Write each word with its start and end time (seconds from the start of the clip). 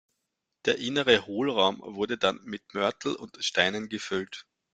Der 0.65 0.79
innere 0.79 1.27
Hohlraum 1.27 1.79
wurde 1.85 2.17
dann 2.17 2.39
mit 2.43 2.73
Mörtel 2.73 3.13
und 3.15 3.37
Steinen 3.45 3.87
gefüllt. 3.87 4.47